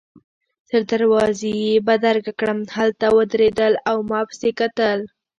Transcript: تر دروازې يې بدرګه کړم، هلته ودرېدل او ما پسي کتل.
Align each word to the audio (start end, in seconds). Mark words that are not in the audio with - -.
تر 0.69 0.81
دروازې 0.91 1.51
يې 1.63 1.83
بدرګه 1.87 2.33
کړم، 2.39 2.59
هلته 2.77 3.05
ودرېدل 3.17 3.73
او 3.89 3.97
ما 4.09 4.21
پسي 4.29 4.51
کتل. 4.59 4.99